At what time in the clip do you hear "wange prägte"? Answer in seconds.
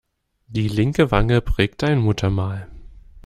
1.11-1.85